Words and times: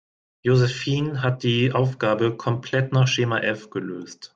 Josephine 0.41 1.21
hat 1.21 1.43
die 1.43 1.73
Aufgabe 1.73 2.35
komplett 2.35 2.91
nach 2.91 3.07
Schema 3.07 3.37
F 3.37 3.69
gelöst. 3.69 4.29